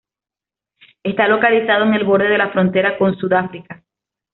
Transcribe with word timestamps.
Está 1.03 1.27
localizado 1.27 1.85
en 1.85 1.93
el 1.93 2.05
borde 2.05 2.27
de 2.27 2.37
la 2.39 2.49
frontera 2.49 2.97
con 2.97 3.15
Sudáfrica. 3.19 3.83